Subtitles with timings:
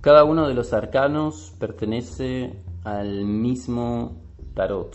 [0.00, 4.22] Cada uno de los arcanos pertenece al mismo
[4.54, 4.94] tarot.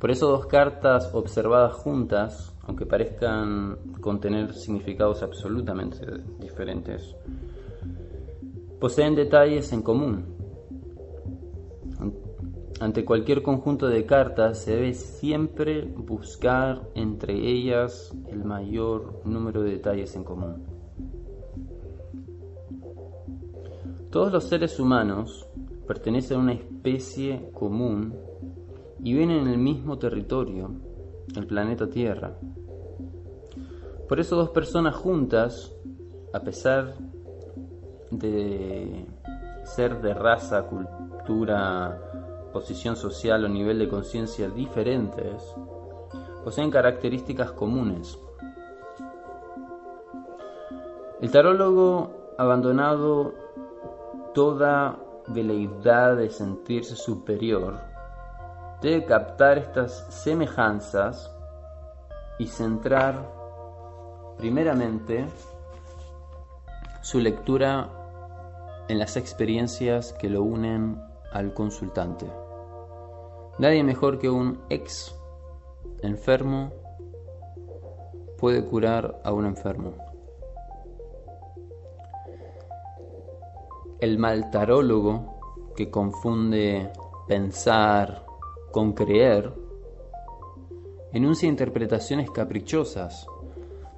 [0.00, 6.04] Por eso dos cartas observadas juntas, aunque parezcan contener significados absolutamente
[6.40, 7.14] diferentes,
[8.80, 10.24] poseen detalles en común.
[12.80, 19.72] Ante cualquier conjunto de cartas se debe siempre buscar entre ellas el mayor número de
[19.72, 20.79] detalles en común.
[24.10, 25.46] Todos los seres humanos
[25.86, 28.12] pertenecen a una especie común
[28.98, 30.68] y viven en el mismo territorio,
[31.36, 32.36] el planeta Tierra.
[34.08, 35.72] Por eso dos personas juntas,
[36.32, 36.94] a pesar
[38.10, 39.06] de
[39.62, 45.40] ser de raza, cultura, posición social o nivel de conciencia diferentes,
[46.42, 48.18] poseen características comunes.
[51.20, 53.49] El tarólogo abandonado
[54.34, 57.78] toda veleidad de sentirse superior
[58.80, 61.30] debe captar estas semejanzas
[62.38, 63.30] y centrar
[64.38, 65.26] primeramente
[67.02, 67.90] su lectura
[68.88, 71.00] en las experiencias que lo unen
[71.32, 72.26] al consultante.
[73.58, 75.14] Nadie mejor que un ex
[76.02, 76.72] enfermo
[78.38, 80.09] puede curar a un enfermo.
[84.00, 86.90] El mal tarólogo que confunde
[87.28, 88.24] pensar
[88.72, 89.52] con creer
[91.12, 93.26] enuncia interpretaciones caprichosas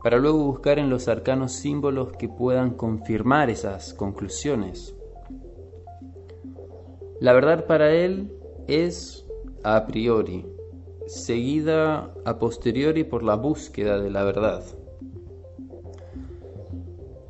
[0.03, 4.97] para luego buscar en los arcanos símbolos que puedan confirmar esas conclusiones.
[7.21, 8.33] La verdad para él
[8.67, 9.25] es
[9.63, 10.45] a priori,
[11.07, 14.65] seguida a posteriori por la búsqueda de la verdad.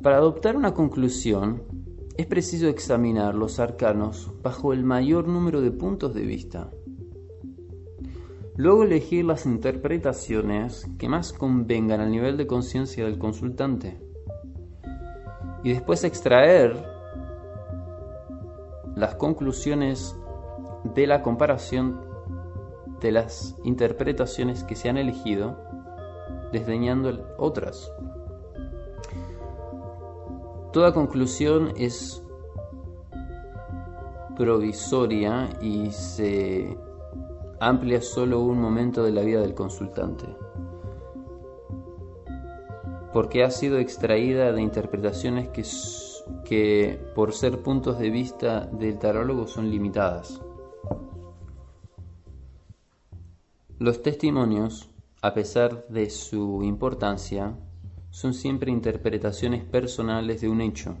[0.01, 1.72] Para adoptar una conclusión,
[2.15, 6.69] es preciso examinar los arcanos bajo el mayor número de puntos de vista.
[8.55, 13.99] Luego elegir las interpretaciones que más convengan al nivel de conciencia del consultante.
[15.63, 16.85] Y después extraer
[18.95, 20.15] las conclusiones
[20.93, 21.99] de la comparación
[23.01, 25.57] de las interpretaciones que se han elegido,
[26.51, 27.91] desdeñando otras.
[30.73, 32.23] Toda conclusión es
[34.35, 36.75] provisoria y se
[37.59, 40.25] amplia solo un momento de la vida del consultante,
[43.13, 45.63] porque ha sido extraída de interpretaciones que,
[46.43, 50.41] que por ser puntos de vista del tarólogo son limitadas.
[53.77, 54.89] Los testimonios,
[55.21, 57.55] a pesar de su importancia,
[58.13, 60.95] son siempre interpretaciones personales de un hecho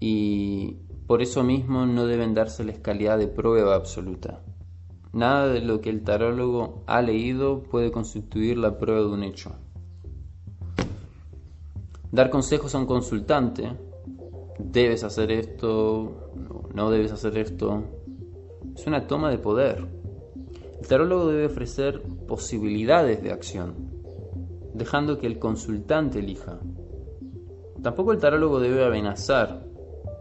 [0.00, 4.42] y por eso mismo no deben dárseles calidad de prueba absoluta.
[5.12, 9.52] Nada de lo que el tarólogo ha leído puede constituir la prueba de un hecho.
[12.10, 13.70] Dar consejos a un consultante,
[14.58, 16.32] debes hacer esto,
[16.74, 17.84] no debes hacer esto,
[18.74, 19.86] es una toma de poder.
[20.80, 23.91] El tarólogo debe ofrecer posibilidades de acción,
[24.74, 26.58] dejando que el consultante elija.
[27.82, 29.66] Tampoco el tarólogo debe amenazar.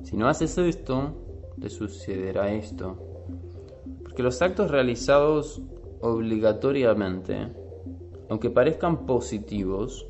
[0.04, 1.14] Si no haces esto,
[1.60, 3.12] te sucederá esto
[4.12, 5.62] porque los actos realizados
[6.02, 7.48] obligatoriamente,
[8.30, 10.06] aunque parezcan positivos,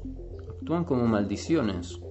[0.49, 2.01] actúan como maldiciones.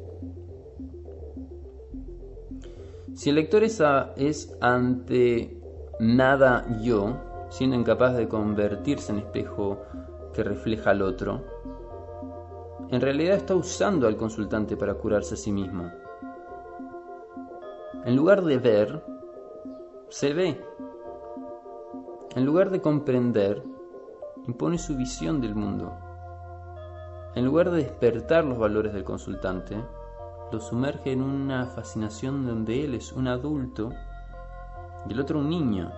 [3.13, 3.83] Si el lector es,
[4.17, 5.61] es ante
[5.99, 7.17] nada yo,
[7.49, 9.83] siendo incapaz de convertirse en espejo
[10.33, 11.43] que refleja al otro,
[12.91, 15.91] en realidad está usando al consultante para curarse a sí mismo.
[18.05, 19.05] En lugar de ver,
[20.09, 20.71] se ve
[22.37, 23.61] en lugar de comprender,
[24.47, 25.93] impone su visión del mundo.
[27.35, 29.77] En lugar de despertar los valores del consultante,
[30.53, 33.91] lo sumerge en una fascinación donde él es un adulto
[35.09, 35.91] y el otro un niño.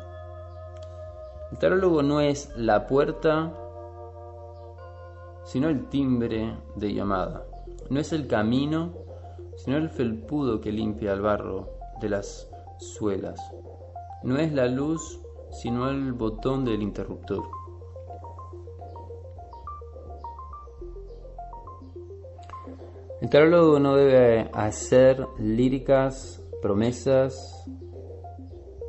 [1.50, 3.52] El tarólogo no es la puerta,
[5.44, 7.44] sino el timbre de llamada.
[7.90, 8.92] No es el camino,
[9.56, 11.68] sino el felpudo que limpia el barro
[12.00, 13.38] de las suelas.
[14.22, 17.42] No es la luz, sino el botón del interruptor.
[23.20, 27.64] El tarólogo no debe hacer líricas, promesas,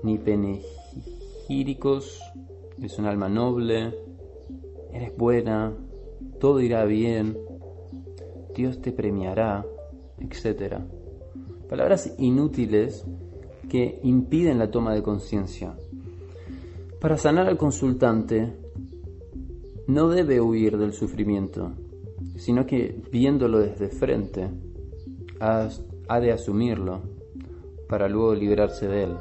[0.02, 2.20] ni penegíricos.
[2.82, 3.94] Es un alma noble,
[4.92, 5.72] eres buena,
[6.44, 7.38] todo irá bien,
[8.54, 9.66] Dios te premiará,
[10.20, 10.76] etc.
[11.70, 13.06] palabras inútiles
[13.70, 15.74] que impiden la toma de conciencia.
[17.00, 18.58] Para sanar al consultante,
[19.88, 21.72] no debe huir del sufrimiento,
[22.36, 24.50] sino que viéndolo desde frente,
[25.40, 27.04] ha de asumirlo
[27.88, 29.16] para luego librarse de él.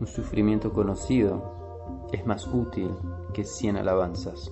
[0.00, 2.90] Un sufrimiento conocido es más útil
[3.34, 4.50] que cien alabanzas.